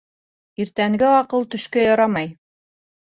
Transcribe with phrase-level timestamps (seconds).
[0.63, 2.33] Иртәнге аҡыл төшкә ярамай